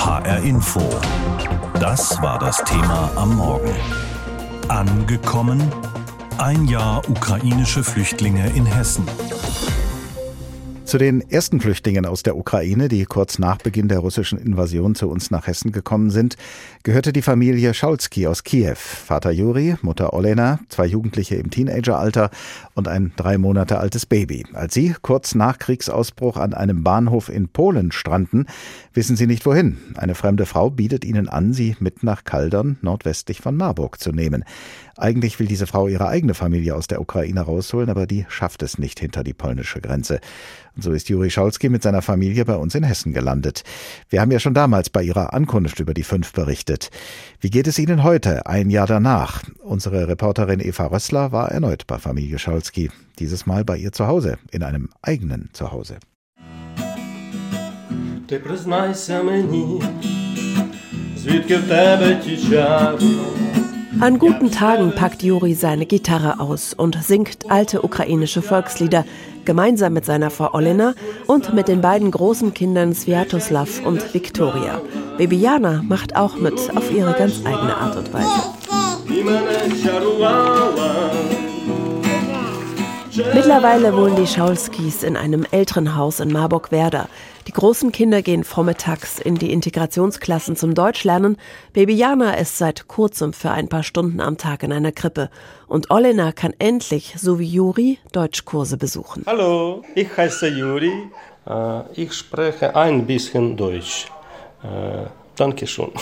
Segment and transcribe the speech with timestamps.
[0.00, 0.80] HR Info.
[1.78, 3.70] Das war das Thema am Morgen.
[4.68, 5.60] Angekommen?
[6.38, 9.06] Ein Jahr ukrainische Flüchtlinge in Hessen.
[10.90, 15.08] Zu den ersten Flüchtlingen aus der Ukraine, die kurz nach Beginn der russischen Invasion zu
[15.08, 16.36] uns nach Hessen gekommen sind,
[16.82, 18.74] gehörte die Familie Schalski aus Kiew.
[18.74, 22.30] Vater Juri, Mutter Olena, zwei Jugendliche im Teenageralter
[22.74, 24.44] und ein drei Monate altes Baby.
[24.52, 28.46] Als sie kurz nach Kriegsausbruch an einem Bahnhof in Polen stranden,
[28.92, 29.78] wissen sie nicht wohin.
[29.94, 34.42] Eine fremde Frau bietet ihnen an, sie mit nach Kaldern nordwestlich von Marburg zu nehmen.
[34.99, 38.77] Eigentlich will diese Frau ihre eigene Familie aus der Ukraine rausholen, aber die schafft es
[38.77, 40.19] nicht hinter die polnische Grenze.
[40.75, 43.63] Und so ist Juri Schalski mit seiner Familie bei uns in Hessen gelandet.
[44.09, 46.89] Wir haben ja schon damals bei ihrer Ankunft über die fünf berichtet.
[47.39, 49.43] Wie geht es Ihnen heute, ein Jahr danach?
[49.63, 52.91] Unsere Reporterin Eva Rössler war erneut bei Familie Schalski.
[53.19, 55.97] Dieses Mal bei ihr zu Hause, in einem eigenen Zuhause.
[58.27, 59.81] Ти признайся мені,
[61.17, 63.48] звідки в тебе ті чари.
[63.98, 69.04] an guten Tagen packt Juri seine Gitarre aus und singt alte ukrainische Volkslieder,
[69.44, 70.94] gemeinsam mit seiner Frau Olena
[71.26, 74.80] und mit den beiden großen Kindern Sviatoslav und Viktoria.
[75.18, 78.30] Baby Jana macht auch mit, auf ihre ganz eigene Art und Weise.
[83.34, 87.08] Mittlerweile wohnen die Schaulskis in einem älteren Haus in Marburg-Werder.
[87.50, 91.36] Die großen Kinder gehen vormittags in die Integrationsklassen zum Deutschlernen.
[91.72, 95.30] Baby Jana ist seit kurzem für ein paar Stunden am Tag in einer Krippe.
[95.66, 99.24] Und Olena kann endlich, so wie Juri, Deutschkurse besuchen.
[99.26, 100.92] Hallo, ich heiße Juri.
[101.44, 104.06] Äh, Ich spreche ein bisschen Deutsch.
[104.62, 105.90] Äh, Danke schon.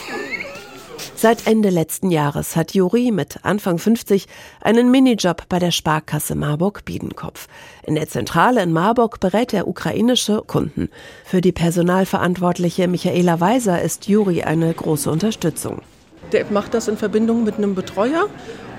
[1.20, 4.28] Seit Ende letzten Jahres hat Juri mit Anfang 50
[4.60, 7.48] einen Minijob bei der Sparkasse Marburg-Biedenkopf.
[7.82, 10.88] In der Zentrale in Marburg berät er ukrainische Kunden.
[11.24, 15.82] Für die Personalverantwortliche Michaela Weiser ist Juri eine große Unterstützung.
[16.30, 18.28] Der macht das in Verbindung mit einem Betreuer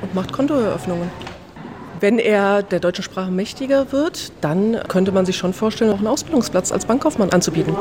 [0.02, 1.12] und macht Kontoeröffnungen.
[2.00, 6.08] Wenn er der deutschen Sprache mächtiger wird, dann könnte man sich schon vorstellen, auch einen
[6.08, 7.76] Ausbildungsplatz als Bankkaufmann anzubieten.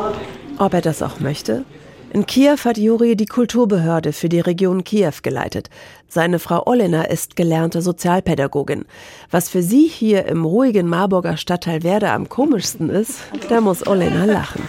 [0.59, 1.65] Ob er das auch möchte?
[2.11, 5.69] In Kiew hat Juri die Kulturbehörde für die Region Kiew geleitet.
[6.09, 8.87] Seine Frau Olena ist gelernte Sozialpädagogin.
[9.31, 13.21] Was für sie hier im ruhigen Marburger Stadtteil Werder am komischsten ist,
[13.51, 14.67] da muss Olena lachen.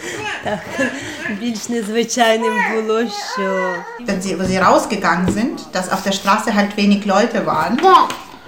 [4.06, 7.80] Wenn sie, wenn sie rausgegangen sind, dass auf der Straße halt wenig Leute waren.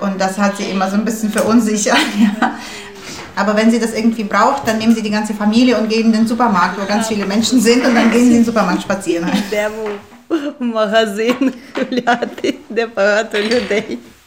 [0.01, 1.97] Und das hat sie immer so ein bisschen verunsichert.
[2.19, 2.50] Ja.
[3.35, 6.13] Aber wenn sie das irgendwie braucht, dann nehmen sie die ganze Familie und gehen in
[6.13, 9.29] den Supermarkt, wo ganz viele Menschen sind und dann gehen sie in den Supermarkt spazieren.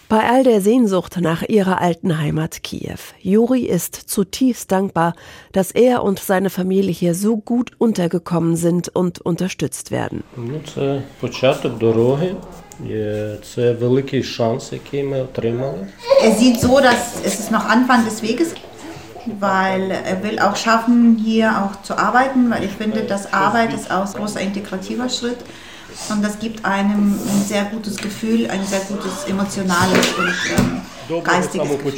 [0.09, 5.15] Bei all der Sehnsucht nach ihrer alten Heimat Kiew, Juri ist zutiefst dankbar,
[5.53, 10.23] dass er und seine Familie hier so gut untergekommen sind und unterstützt werden.
[16.23, 18.55] Er sieht so, dass es ist noch Anfang des Weges
[19.41, 23.91] weil er will auch schaffen, hier auch zu arbeiten, weil ich finde, dass Arbeit ist
[23.91, 25.39] auch ein großer integrativer Schritt
[26.11, 31.69] und das gibt einem ein sehr gutes Gefühl, ein sehr gutes emotionales und ähm, geistiges
[31.71, 31.93] Gefühl.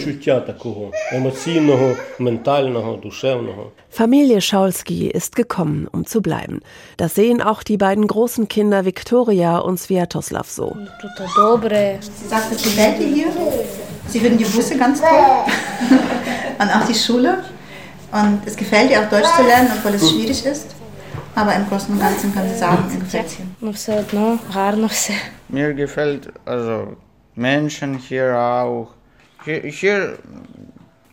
[3.89, 6.61] Familie Schaulski ist gekommen, um zu bleiben.
[6.97, 10.77] Das sehen auch die beiden großen Kinder Viktoria und Sviatoslav so.
[12.29, 13.29] Sagt das die Leute hier?
[14.09, 15.09] Sie finden die Busse ganz toll.
[16.59, 17.45] und auch die Schule.
[18.13, 20.75] Und es gefällt ihr auch Deutsch zu lernen, obwohl es schwierig ist.
[21.35, 23.47] Aber im Großen und Ganzen kann sie sagen, es gefällt es hier.
[25.49, 26.97] Mir gefällt also
[27.35, 28.89] Menschen hier auch.
[29.45, 30.19] Hier, hier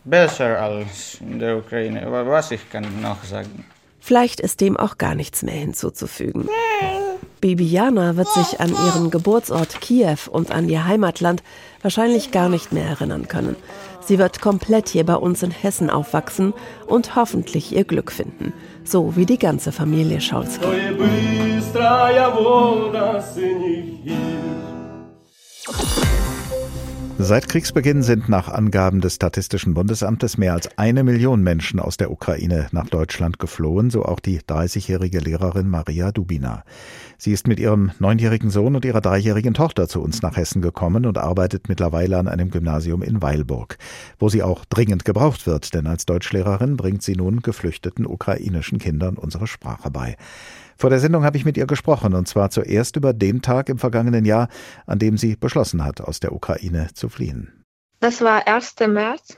[0.04, 2.06] besser als in der Ukraine.
[2.26, 3.64] Was ich kann noch sagen.
[4.00, 6.48] Vielleicht ist dem auch gar nichts mehr hinzuzufügen.
[7.40, 11.42] Baby Jana wird sich an ihren Geburtsort Kiew und an ihr Heimatland
[11.82, 13.56] wahrscheinlich gar nicht mehr erinnern können.
[14.06, 16.52] Sie wird komplett hier bei uns in Hessen aufwachsen
[16.86, 18.52] und hoffentlich ihr Glück finden.
[18.84, 20.58] So wie die ganze Familie Scholz.
[27.26, 32.10] Seit Kriegsbeginn sind nach Angaben des Statistischen Bundesamtes mehr als eine Million Menschen aus der
[32.10, 36.64] Ukraine nach Deutschland geflohen, so auch die 30-jährige Lehrerin Maria Dubina.
[37.16, 41.06] Sie ist mit ihrem neunjährigen Sohn und ihrer dreijährigen Tochter zu uns nach Hessen gekommen
[41.06, 43.78] und arbeitet mittlerweile an einem Gymnasium in Weilburg,
[44.18, 49.16] wo sie auch dringend gebraucht wird, denn als Deutschlehrerin bringt sie nun geflüchteten ukrainischen Kindern
[49.16, 50.18] unsere Sprache bei.
[50.76, 53.78] Vor der Sendung habe ich mit ihr gesprochen, und zwar zuerst über den Tag im
[53.78, 54.48] vergangenen Jahr,
[54.86, 57.64] an dem sie beschlossen hat, aus der Ukraine zu fliehen.
[58.00, 58.74] Das war 1.
[58.88, 59.36] März.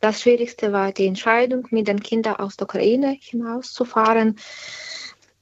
[0.00, 4.36] Das Schwierigste war die Entscheidung, mit den Kindern aus der Ukraine hinauszufahren.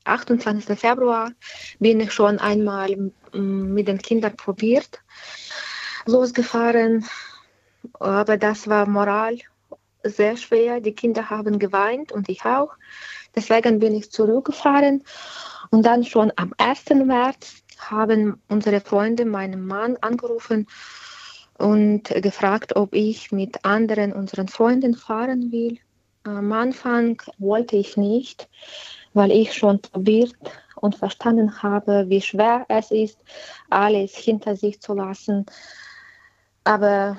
[0.05, 0.79] 28.
[0.79, 1.33] Februar
[1.79, 5.03] bin ich schon einmal mit den Kindern probiert,
[6.07, 7.05] losgefahren.
[8.01, 9.39] Aber das war moral
[10.03, 10.81] sehr schwer.
[10.81, 12.73] Die Kinder haben geweint und ich auch.
[13.37, 15.05] Deswegen bin ich zurückgefahren.
[15.71, 16.91] Und dann schon am 1.
[17.05, 20.67] März haben unsere Freunde meinen Mann angerufen
[21.59, 25.79] und gefragt, ob ich mit anderen unseren Freunden fahren will.
[26.25, 28.49] Am Anfang wollte ich nicht,
[29.15, 30.35] weil ich schon probiert
[30.77, 33.19] und verstanden habe, wie schwer es ist,
[33.71, 35.47] alles hinter sich zu lassen.
[36.65, 37.19] Aber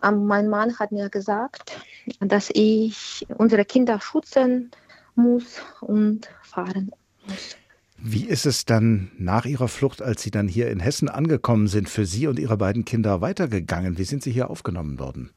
[0.00, 1.78] mein Mann hat mir gesagt,
[2.20, 4.70] dass ich unsere Kinder schützen
[5.14, 6.90] muss und fahren
[7.26, 7.56] muss.
[8.04, 11.88] Wie ist es dann nach Ihrer Flucht, als Sie dann hier in Hessen angekommen sind,
[11.88, 13.96] für Sie und Ihre beiden Kinder weitergegangen?
[13.96, 15.30] Wie sind Sie hier aufgenommen worden?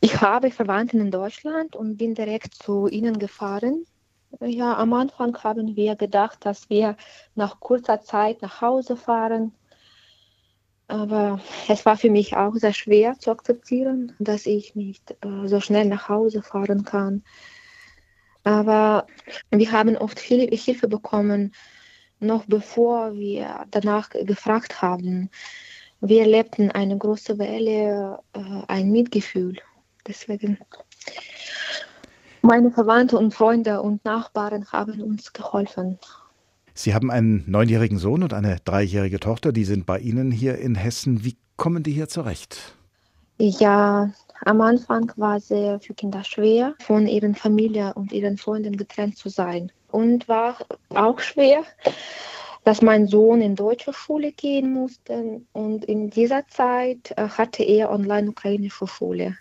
[0.00, 3.86] Ich habe Verwandten in Deutschland und bin direkt zu ihnen gefahren.
[4.40, 6.96] Ja, am Anfang haben wir gedacht, dass wir
[7.34, 9.52] nach kurzer Zeit nach Hause fahren.
[10.86, 15.60] Aber es war für mich auch sehr schwer zu akzeptieren, dass ich nicht äh, so
[15.60, 17.22] schnell nach Hause fahren kann.
[18.44, 19.06] Aber
[19.50, 21.52] wir haben oft viel Hilfe bekommen,
[22.20, 25.30] noch bevor wir danach gefragt haben.
[26.00, 29.56] Wir erlebten eine große Welle, äh, ein Mitgefühl.
[30.06, 30.58] Deswegen
[32.42, 35.98] meine Verwandte und Freunde und Nachbarn haben uns geholfen.
[36.74, 40.74] Sie haben einen neunjährigen Sohn und eine dreijährige Tochter, die sind bei Ihnen hier in
[40.74, 41.24] Hessen.
[41.24, 42.74] Wie kommen die hier zurecht?
[43.38, 44.12] Ja,
[44.44, 49.28] am Anfang war es für Kinder schwer, von ihren Familie und ihren Freunden getrennt zu
[49.28, 49.72] sein.
[49.90, 50.58] Und war
[50.90, 51.64] auch schwer,
[52.64, 55.42] dass mein Sohn in deutsche Schule gehen musste.
[55.52, 59.36] Und in dieser Zeit äh, hatte er online ukrainische Schule.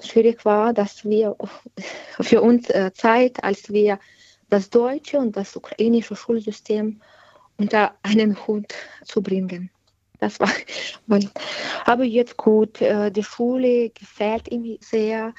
[0.00, 1.36] Schwierig war, dass wir
[2.20, 3.98] für uns äh, Zeit, als wir
[4.48, 7.00] das deutsche und das ukrainische Schulsystem
[7.58, 8.72] unter einen Hut
[9.04, 9.70] zu bringen.
[10.20, 10.50] Das war,
[11.86, 15.32] aber jetzt gut, äh, die Schule gefällt ihm sehr.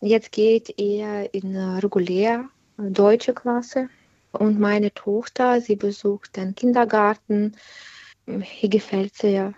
[0.00, 2.48] Jetzt geht er in regulär
[2.78, 3.90] äh, deutsche Klasse
[4.32, 7.56] und meine Tochter, sie besucht den Kindergarten.
[8.26, 9.54] Ihr gefällt sehr.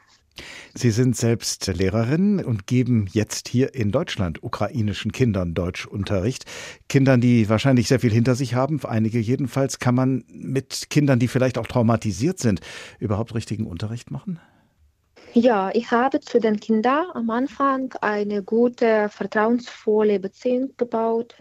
[0.74, 6.44] Sie sind selbst Lehrerin und geben jetzt hier in Deutschland ukrainischen Kindern Deutschunterricht.
[6.88, 9.78] Kindern, die wahrscheinlich sehr viel hinter sich haben, einige jedenfalls.
[9.78, 12.60] Kann man mit Kindern, die vielleicht auch traumatisiert sind,
[12.98, 14.40] überhaupt richtigen Unterricht machen?
[15.34, 21.34] Ja, ich habe zu den Kindern am Anfang eine gute, vertrauensvolle Beziehung gebaut.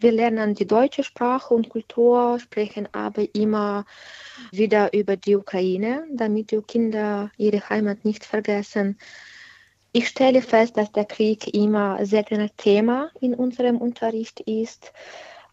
[0.00, 3.84] Wir lernen die deutsche Sprache und Kultur, sprechen aber immer
[4.50, 8.98] wieder über die Ukraine, damit die Kinder ihre Heimat nicht vergessen.
[9.92, 14.92] Ich stelle fest, dass der Krieg immer sehr ein Thema in unserem Unterricht ist.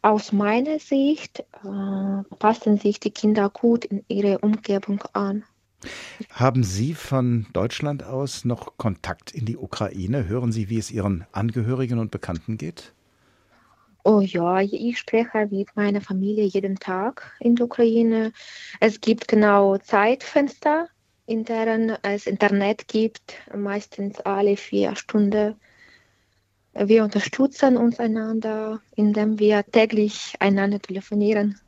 [0.01, 5.43] Aus meiner Sicht äh, passen sich die Kinder gut in ihre Umgebung an.
[6.31, 10.27] Haben Sie von Deutschland aus noch Kontakt in die Ukraine?
[10.27, 12.93] Hören Sie, wie es Ihren Angehörigen und Bekannten geht?
[14.03, 18.31] Oh ja, ich spreche mit meiner Familie jeden Tag in der Ukraine.
[18.79, 20.87] Es gibt genau Zeitfenster,
[21.25, 25.55] in denen es Internet gibt, meistens alle vier Stunden.
[26.73, 31.59] Wir unterstützen uns einander, indem wir täglich einander telefonieren.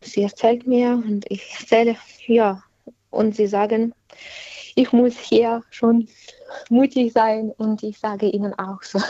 [0.00, 1.96] Sie erzählt mir und ich erzähle,
[2.26, 2.62] ja,
[3.16, 3.94] und sie sagen,
[4.74, 6.08] ich muss hier schon
[6.68, 9.00] mutig sein und ich sage ihnen auch so.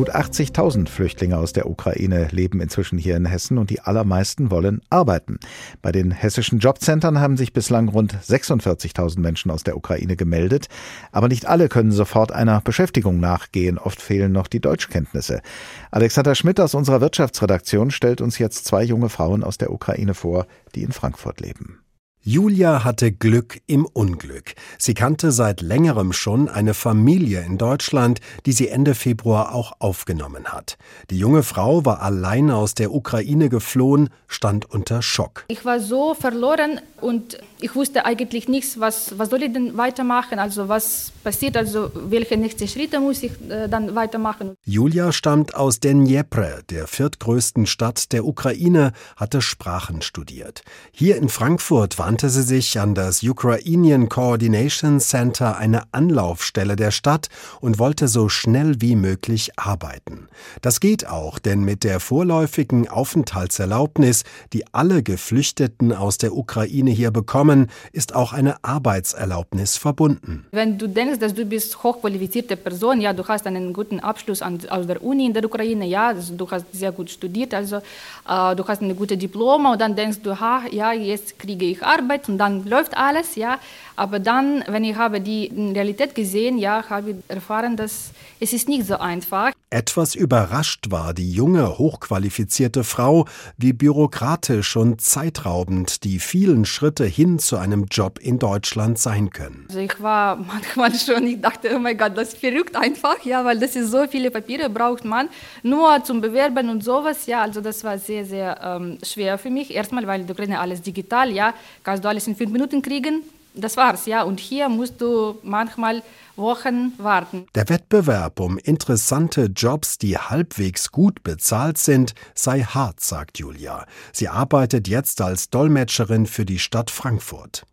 [0.00, 4.80] Gut 80.000 Flüchtlinge aus der Ukraine leben inzwischen hier in Hessen und die allermeisten wollen
[4.88, 5.38] arbeiten.
[5.82, 10.68] Bei den hessischen Jobcentern haben sich bislang rund 46.000 Menschen aus der Ukraine gemeldet.
[11.12, 13.76] Aber nicht alle können sofort einer Beschäftigung nachgehen.
[13.76, 15.42] Oft fehlen noch die Deutschkenntnisse.
[15.90, 20.46] Alexander Schmidt aus unserer Wirtschaftsredaktion stellt uns jetzt zwei junge Frauen aus der Ukraine vor,
[20.74, 21.80] die in Frankfurt leben.
[22.22, 24.52] Julia hatte Glück im Unglück.
[24.76, 30.44] Sie kannte seit längerem schon eine Familie in Deutschland, die sie Ende Februar auch aufgenommen
[30.48, 30.76] hat.
[31.08, 35.46] Die junge Frau war alleine aus der Ukraine geflohen, stand unter Schock.
[35.48, 40.38] Ich war so verloren und ich wusste eigentlich nichts, was, was soll ich denn weitermachen,
[40.38, 44.54] also was passiert, also welche nächsten Schritte muss ich äh, dann weitermachen.
[44.64, 50.62] Julia stammt aus Dnjepr, der viertgrößten Stadt der Ukraine, hatte Sprachen studiert.
[50.92, 57.28] Hier in Frankfurt wandte sie sich an das Ukrainian Coordination Center, eine Anlaufstelle der Stadt,
[57.60, 60.28] und wollte so schnell wie möglich arbeiten.
[60.62, 67.10] Das geht auch, denn mit der vorläufigen Aufenthaltserlaubnis, die alle Geflüchteten aus der Ukraine hier
[67.10, 67.49] bekommen,
[67.92, 70.46] ist auch eine Arbeitserlaubnis verbunden.
[70.52, 74.58] Wenn du denkst, dass du bist hochqualifizierte Person, ja, du hast einen guten Abschluss an,
[74.68, 78.56] aus der Uni in der Ukraine, ja, also du hast sehr gut studiert, also äh,
[78.56, 82.28] du hast eine gute Diploma und dann denkst du, ha, ja, jetzt kriege ich Arbeit
[82.28, 83.58] und dann läuft alles, ja.
[83.96, 88.68] Aber dann, wenn ich habe die Realität gesehen, ja, habe ich erfahren, dass es ist
[88.68, 89.52] nicht so einfach.
[89.68, 93.26] Etwas überrascht war die junge, hochqualifizierte Frau,
[93.58, 99.66] wie bürokratisch und zeitraubend die vielen Schritte hin zu einem Job in Deutschland sein können.
[99.68, 103.44] Also ich war manchmal schon, ich dachte, oh mein Gott, das ist verrückt einfach, ja,
[103.44, 105.28] weil das ist so viele Papiere braucht man
[105.62, 109.74] nur zum Bewerben und sowas, ja, also das war sehr, sehr ähm, schwer für mich.
[109.74, 113.22] Erstmal, weil du kriegst alles digital, ja, kannst du alles in fünf Minuten kriegen,
[113.54, 114.22] das war's, ja.
[114.22, 116.02] Und hier musst du manchmal
[116.36, 117.46] Wochen warten.
[117.54, 123.86] Der Wettbewerb um interessante Jobs, die halbwegs gut bezahlt sind, sei hart, sagt Julia.
[124.12, 127.64] Sie arbeitet jetzt als Dolmetscherin für die Stadt Frankfurt.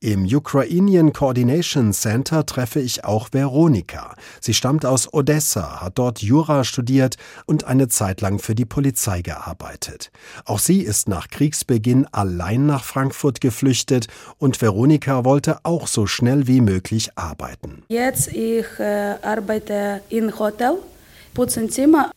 [0.00, 4.14] Im Ukrainian Coordination Center treffe ich auch Veronika.
[4.40, 9.22] Sie stammt aus Odessa, hat dort Jura studiert und eine Zeit lang für die Polizei
[9.22, 10.10] gearbeitet.
[10.44, 14.06] Auch sie ist nach Kriegsbeginn allein nach Frankfurt geflüchtet
[14.38, 17.82] und Veronika wollte auch so schnell wie möglich arbeiten.
[17.88, 20.78] Jetzt ich äh, arbeite in Hotel.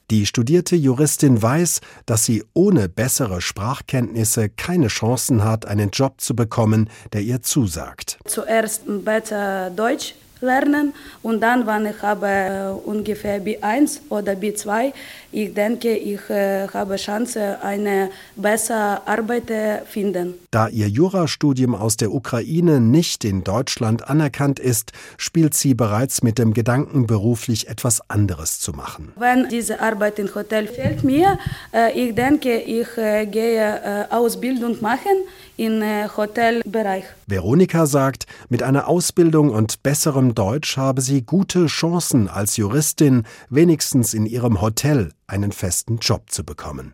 [0.10, 6.36] Die studierte Juristin weiß, dass sie ohne bessere Sprachkenntnisse keine Chancen hat, einen Job zu
[6.36, 8.18] bekommen, der ihr zusagt.
[8.26, 14.94] Zuerst besser Deutsch lernen und dann, wenn ich habe äh, ungefähr B1 oder B2,
[15.32, 19.52] ich denke, ich äh, habe Chance, eine bessere Arbeit
[19.88, 20.36] finden.
[20.52, 26.38] Da ihr Jurastudium aus der Ukraine nicht in Deutschland anerkannt ist, spielt sie bereits mit
[26.38, 29.12] dem Gedanken, beruflich etwas anderes zu machen.
[29.16, 31.40] Wenn diese Arbeit im Hotel fehlt mir,
[31.74, 35.18] äh, ich denke, ich äh, gehe äh, Ausbildung machen
[35.58, 37.06] im äh, Hotelbereich.
[37.28, 44.14] Veronika sagt, mit einer Ausbildung und besserem Deutsch habe sie gute Chancen als Juristin, wenigstens
[44.14, 46.94] in ihrem Hotel einen festen Job zu bekommen.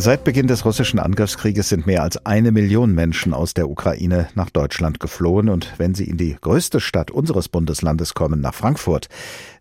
[0.00, 4.48] Seit Beginn des russischen Angriffskrieges sind mehr als eine Million Menschen aus der Ukraine nach
[4.48, 9.08] Deutschland geflohen und wenn sie in die größte Stadt unseres Bundeslandes kommen, nach Frankfurt,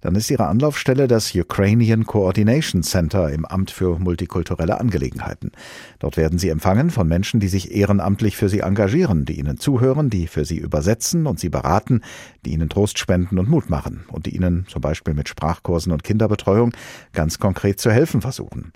[0.01, 5.53] dann ist ihre Anlaufstelle das Ukrainian Coordination Center im Amt für multikulturelle Angelegenheiten.
[5.97, 10.11] Dort werden sie empfangen von Menschen, die sich ehrenamtlich für sie engagieren, die ihnen zuhören,
[10.11, 12.01] die für sie übersetzen und sie beraten,
[12.45, 16.03] die ihnen Trost spenden und Mut machen und die ihnen zum Beispiel mit Sprachkursen und
[16.03, 16.73] Kinderbetreuung
[17.11, 18.71] ganz konkret zu helfen versuchen.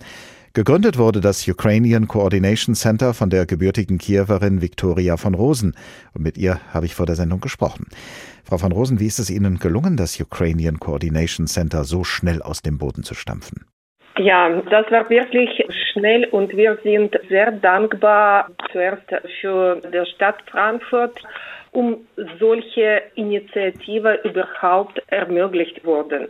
[0.54, 5.74] Gegründet wurde das Ukrainian Coordination Center von der gebürtigen Kiewerin Viktoria von Rosen.
[6.14, 7.86] Und mit ihr habe ich vor der Sendung gesprochen.
[8.44, 12.60] Frau von Rosen, wie ist es Ihnen gelungen, das Ukrainian Coordination Center so schnell aus
[12.60, 13.64] dem Boden zu stampfen?
[14.18, 19.08] Ja, das war wirklich schnell und wir sind sehr dankbar zuerst
[19.40, 21.18] für die Stadt Frankfurt,
[21.70, 21.96] um
[22.38, 26.28] solche Initiative überhaupt ermöglicht wurden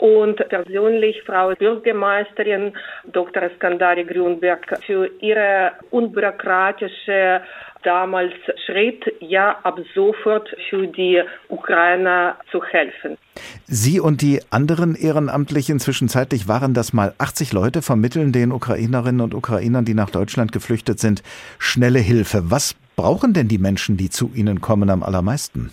[0.00, 2.72] und persönlich Frau Bürgermeisterin
[3.12, 3.50] Dr.
[3.56, 7.42] Skandari Grünberg für ihre unbürokratische
[7.82, 8.32] damals
[8.66, 13.16] Schritt, ja, ab sofort für die Ukrainer zu helfen.
[13.66, 19.34] Sie und die anderen Ehrenamtlichen zwischenzeitlich waren das mal 80 Leute, vermitteln den Ukrainerinnen und
[19.34, 21.22] Ukrainern, die nach Deutschland geflüchtet sind,
[21.58, 22.50] schnelle Hilfe.
[22.50, 25.70] Was brauchen denn die Menschen, die zu Ihnen kommen, am allermeisten?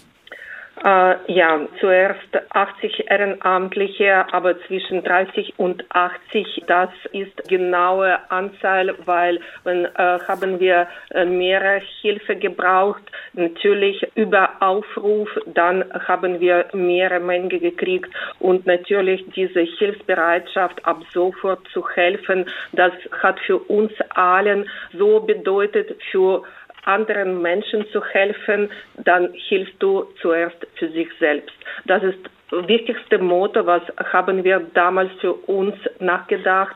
[0.87, 9.41] Äh, ja, zuerst 80 Ehrenamtliche, aber zwischen 30 und 80, das ist genaue Anzahl, weil
[9.65, 13.03] wenn, äh, haben wir äh, mehrere Hilfe gebraucht,
[13.33, 21.67] natürlich über Aufruf, dann haben wir mehrere Menge gekriegt und natürlich diese Hilfsbereitschaft ab sofort
[21.73, 26.43] zu helfen, das hat für uns allen so bedeutet, für
[26.87, 28.69] anderen Menschen zu helfen,
[29.03, 31.55] dann hilfst du zuerst für sich selbst.
[31.85, 32.17] Das ist
[32.49, 36.75] das wichtigste Motto, was haben wir damals für uns nachgedacht.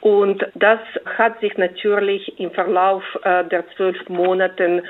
[0.00, 4.82] Und das hat sich natürlich im Verlauf äh, der zwölf Monaten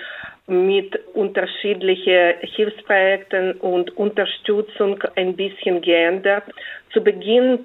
[0.47, 6.45] mit unterschiedlichen Hilfsprojekten und Unterstützung ein bisschen geändert.
[6.93, 7.61] Zu Beginn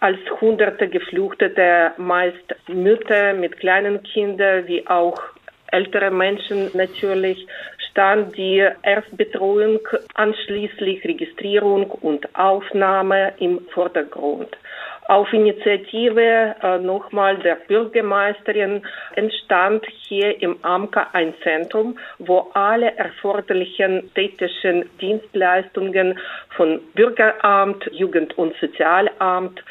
[0.00, 5.20] als hunderte Geflüchtete, meist Mütter mit kleinen Kindern, wie auch
[5.76, 7.46] ältere Menschen natürlich
[7.90, 9.80] stand die Erstbetreuung,
[10.14, 14.48] anschließend Registrierung und Aufnahme im Vordergrund.
[15.08, 18.82] Auf Initiative äh, nochmal der Bürgermeisterin
[19.14, 26.18] entstand hier im AMKA ein Zentrum, wo alle erforderlichen städtischen Dienstleistungen
[26.56, 29.62] von Bürgeramt, Jugend- und Sozialamt,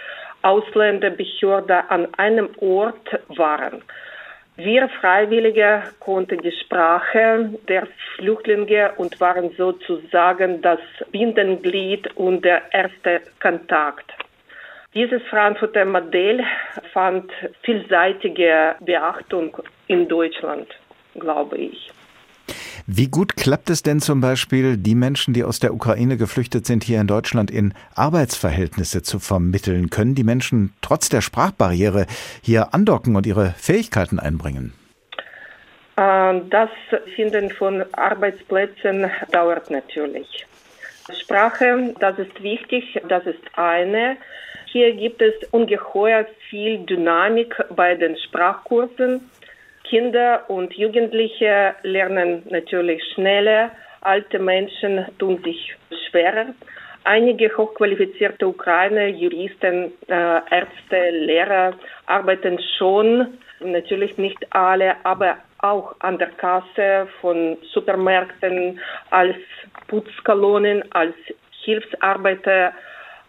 [0.42, 3.82] Ausländerbehörde an einem Ort waren.
[4.58, 10.80] Wir Freiwillige konnten die Sprache der Flüchtlinge und waren sozusagen das
[11.12, 14.10] Bindenglied und der erste Kontakt.
[14.94, 16.42] Dieses Frankfurter Modell
[16.94, 17.30] fand
[17.64, 19.58] vielseitige Beachtung
[19.88, 20.70] in Deutschland,
[21.16, 21.92] glaube ich.
[22.88, 26.84] Wie gut klappt es denn zum Beispiel, die Menschen, die aus der Ukraine geflüchtet sind,
[26.84, 29.90] hier in Deutschland in Arbeitsverhältnisse zu vermitteln?
[29.90, 32.06] Können die Menschen trotz der Sprachbarriere
[32.44, 34.74] hier andocken und ihre Fähigkeiten einbringen?
[35.98, 36.70] Ähm, das
[37.16, 40.46] Finden von Arbeitsplätzen dauert natürlich.
[41.24, 44.18] Sprache, das ist wichtig, das ist eine.
[44.68, 49.28] Hier gibt es ungeheuer viel Dynamik bei den Sprachkursen.
[49.90, 55.76] Kinder und Jugendliche lernen natürlich schneller, alte Menschen tun sich
[56.10, 56.48] schwerer.
[57.04, 61.74] Einige hochqualifizierte Ukrainer, Juristen, äh, Ärzte, Lehrer
[62.08, 68.80] arbeiten schon, natürlich nicht alle, aber auch an der Kasse von Supermärkten
[69.12, 69.36] als
[69.88, 71.16] Putzkolonnen, als
[71.64, 72.74] Hilfsarbeiter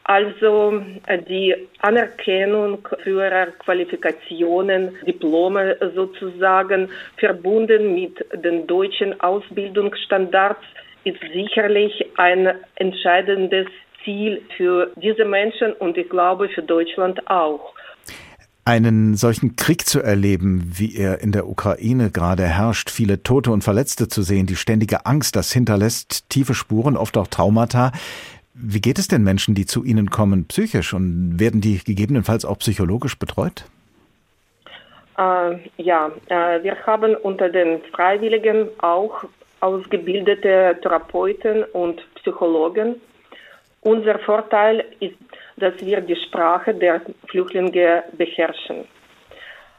[0.08, 10.62] also äh, die Anerkennung früherer Qualifikationen, Diplome sozusagen, verbunden mit den deutschen Ausbildungsstandards,
[11.02, 13.66] ist sicherlich ein entscheidendes
[14.04, 17.74] Ziel für diese Menschen und ich glaube für Deutschland auch.
[18.64, 23.62] Einen solchen Krieg zu erleben, wie er in der Ukraine gerade herrscht, viele Tote und
[23.62, 27.92] Verletzte zu sehen, die ständige Angst, das hinterlässt tiefe Spuren, oft auch Traumata.
[28.58, 32.58] Wie geht es den Menschen, die zu Ihnen kommen, psychisch und werden die gegebenenfalls auch
[32.58, 33.66] psychologisch betreut?
[35.18, 39.24] Äh, ja, äh, wir haben unter den Freiwilligen auch
[39.60, 42.96] ausgebildete Therapeuten und Psychologen.
[43.82, 45.16] Unser Vorteil ist,
[45.58, 48.84] dass wir die Sprache der Flüchtlinge beherrschen.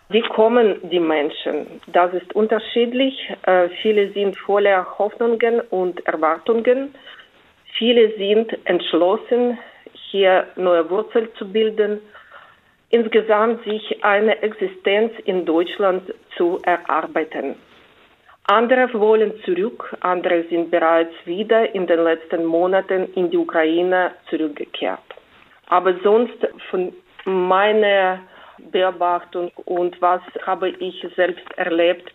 [0.09, 1.81] Wie kommen die Menschen?
[1.87, 3.13] Das ist unterschiedlich.
[3.43, 6.93] Äh, viele sind voller Hoffnungen und Erwartungen.
[7.77, 9.57] Viele sind entschlossen,
[10.09, 11.99] hier neue Wurzeln zu bilden,
[12.89, 17.55] insgesamt sich eine Existenz in Deutschland zu erarbeiten.
[18.45, 24.99] Andere wollen zurück, andere sind bereits wieder in den letzten Monaten in die Ukraine zurückgekehrt.
[25.67, 26.93] Aber sonst von
[27.25, 28.21] meiner
[28.71, 32.11] Beobachtung und was habe ich selbst erlebt,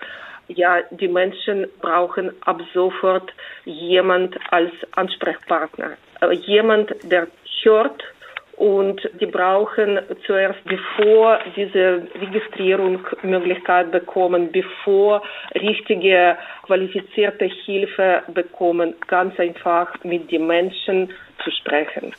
[0.48, 3.32] ja, die Menschen brauchen ab sofort
[3.64, 5.96] jemand als Ansprechpartner.
[6.20, 7.28] Äh, jemand, der
[7.62, 8.02] hört
[8.56, 15.22] und die brauchen zuerst, bevor diese Registrierungsmöglichkeit bekommen, bevor
[15.54, 21.10] richtige qualifizierte Hilfe bekommen, ganz einfach mit den Menschen
[21.42, 22.12] zu sprechen.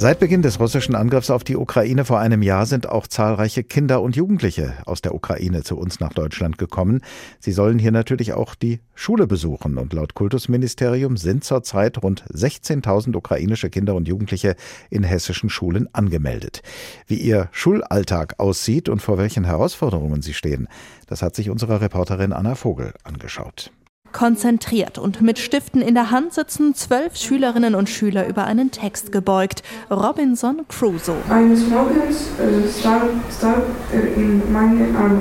[0.00, 4.00] Seit Beginn des russischen Angriffs auf die Ukraine vor einem Jahr sind auch zahlreiche Kinder
[4.00, 7.02] und Jugendliche aus der Ukraine zu uns nach Deutschland gekommen.
[7.38, 13.14] Sie sollen hier natürlich auch die Schule besuchen und laut Kultusministerium sind zurzeit rund 16.000
[13.14, 14.56] ukrainische Kinder und Jugendliche
[14.88, 16.62] in hessischen Schulen angemeldet.
[17.06, 20.66] Wie ihr Schulalltag aussieht und vor welchen Herausforderungen sie stehen,
[21.08, 23.70] das hat sich unsere Reporterin Anna Vogel angeschaut.
[24.12, 29.12] Konzentriert und mit Stiften in der Hand sitzen zwölf Schülerinnen und Schüler über einen Text
[29.12, 29.62] gebeugt.
[29.90, 31.16] Robinson Crusoe.
[31.28, 35.20] Eines Morgens äh, starb, starb er in meine Arme.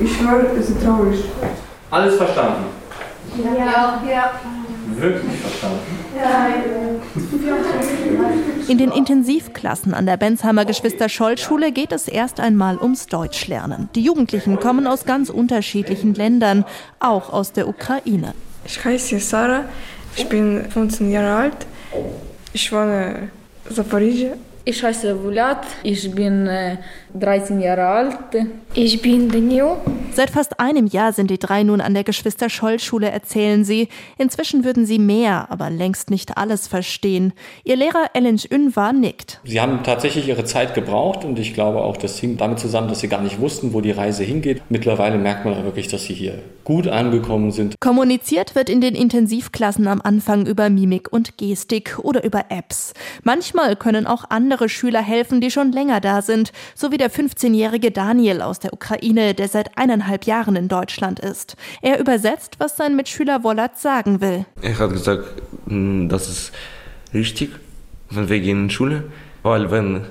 [0.00, 1.24] Ich war sehr traurig.
[1.90, 2.64] Alles verstanden?
[3.42, 4.00] Ja.
[4.08, 4.32] ja.
[5.00, 5.78] Wirklich verstanden?
[6.16, 6.48] Ja.
[8.68, 13.88] In den Intensivklassen an der Bensheimer Geschwister-Scholl-Schule geht es erst einmal ums Deutschlernen.
[13.94, 16.64] Die Jugendlichen kommen aus ganz unterschiedlichen Ländern,
[17.00, 18.34] auch aus der Ukraine.
[18.64, 19.64] Ich heiße Sarah,
[20.16, 21.66] ich bin 15 Jahre alt.
[22.52, 23.30] Ich wohne
[23.68, 24.34] in Zaporizhia.
[24.68, 26.46] Ich heiße Vulat, ich bin
[27.18, 28.18] 13 äh, Jahre alt.
[28.74, 29.76] Ich bin Daniel.
[30.12, 33.88] Seit fast einem Jahr sind die drei nun an der Geschwister-Scholl-Schule, erzählen sie.
[34.18, 37.32] Inzwischen würden sie mehr, aber längst nicht alles verstehen.
[37.64, 39.40] Ihr Lehrer Ellen Ünvar nickt.
[39.44, 43.00] Sie haben tatsächlich ihre Zeit gebraucht und ich glaube auch, das hing damit zusammen, dass
[43.00, 44.60] sie gar nicht wussten, wo die Reise hingeht.
[44.68, 47.80] Mittlerweile merkt man wirklich, dass sie hier gut angekommen sind.
[47.80, 52.92] Kommuniziert wird in den Intensivklassen am Anfang über Mimik und Gestik oder über Apps.
[53.22, 57.12] Manchmal können auch andere andere Schüler helfen, die schon länger da sind, so wie der
[57.12, 61.54] 15-jährige Daniel aus der Ukraine, der seit eineinhalb Jahren in Deutschland ist.
[61.80, 64.46] Er übersetzt, was sein Mitschüler Wolat sagen will.
[64.60, 65.24] Er hat gesagt,
[65.68, 66.52] hm, das ist
[67.14, 67.50] richtig,
[68.10, 69.04] wenn wir gehen in die Schule,
[69.44, 70.06] weil wenn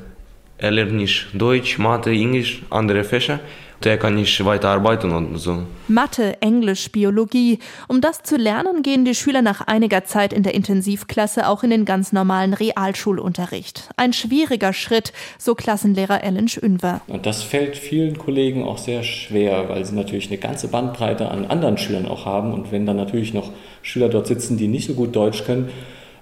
[0.59, 3.41] er lernt nicht Deutsch, Mathe, Englisch, andere Fächer,
[3.83, 5.63] der kann nicht weiterarbeiten und so.
[5.87, 7.59] Mathe, Englisch, Biologie.
[7.87, 11.69] Um das zu lernen, gehen die Schüler nach einiger Zeit in der Intensivklasse auch in
[11.69, 13.89] den ganz normalen Realschulunterricht.
[13.95, 17.01] Ein schwieriger Schritt, so Klassenlehrer Ellen Schünwer.
[17.07, 21.45] Und das fällt vielen Kollegen auch sehr schwer, weil sie natürlich eine ganze Bandbreite an
[21.45, 22.53] anderen Schülern auch haben.
[22.53, 25.69] Und wenn dann natürlich noch Schüler dort sitzen, die nicht so gut Deutsch können,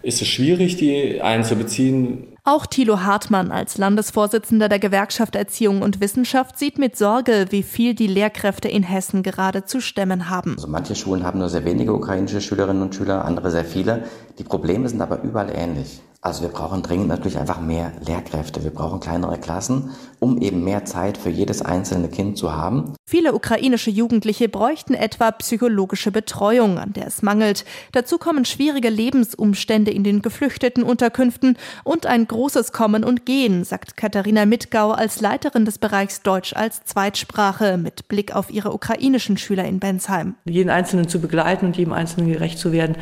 [0.05, 2.27] ist es schwierig, die einzubeziehen.
[2.43, 7.95] Auch Thilo Hartmann als Landesvorsitzender der Gewerkschaft Erziehung und Wissenschaft sieht mit Sorge, wie viel
[7.95, 10.53] die Lehrkräfte in Hessen gerade zu stemmen haben.
[10.55, 14.03] Also manche Schulen haben nur sehr wenige ukrainische Schülerinnen und Schüler, andere sehr viele.
[14.37, 16.01] Die Probleme sind aber überall ähnlich.
[16.25, 18.63] Also wir brauchen dringend natürlich einfach mehr Lehrkräfte.
[18.63, 22.95] Wir brauchen kleinere Klassen, um eben mehr Zeit für jedes einzelne Kind zu haben.
[23.07, 27.63] Viele ukrainische Jugendliche bräuchten etwa psychologische Betreuung, an der es mangelt.
[27.91, 33.95] Dazu kommen schwierige Lebensumstände in den geflüchteten Unterkünften und ein großes Kommen und Gehen, sagt
[33.95, 39.65] Katharina Mitgau als Leiterin des Bereichs Deutsch als Zweitsprache mit Blick auf ihre ukrainischen Schüler
[39.65, 40.33] in Bensheim.
[40.45, 42.95] Jeden Einzelnen zu begleiten und jedem Einzelnen gerecht zu werden,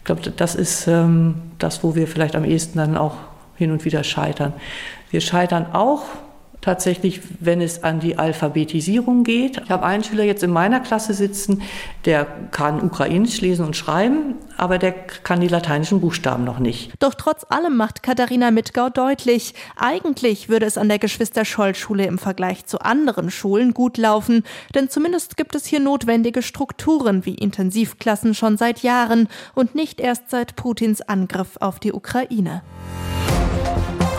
[0.00, 3.16] ich glaube, das ist ähm, das, wo wir vielleicht am ehesten dann auch
[3.56, 4.54] hin und wieder scheitern.
[5.10, 6.04] Wir scheitern auch
[6.60, 9.62] tatsächlich, wenn es an die Alphabetisierung geht.
[9.64, 11.62] Ich habe einen Schüler jetzt in meiner Klasse sitzen,
[12.04, 16.92] der kann Ukrainisch lesen und schreiben, aber der kann die lateinischen Buchstaben noch nicht.
[16.98, 22.66] Doch trotz allem macht Katharina Mitgau deutlich, eigentlich würde es an der Geschwister-Scholl-Schule im Vergleich
[22.66, 24.44] zu anderen Schulen gut laufen,
[24.74, 30.30] denn zumindest gibt es hier notwendige Strukturen wie Intensivklassen schon seit Jahren und nicht erst
[30.30, 32.62] seit Putins Angriff auf die Ukraine.